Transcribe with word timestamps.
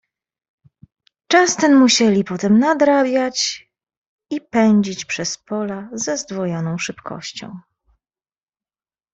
"Czas 1.27 1.55
ten 1.55 1.75
musieli 1.75 2.23
potem 2.23 2.59
nadrabiać 2.59 3.67
i 4.29 4.41
pędzić 4.41 5.05
przez 5.05 5.37
pola 5.37 5.89
ze 5.93 6.17
zdwojoną 6.17 6.77
szybkością." 6.77 7.59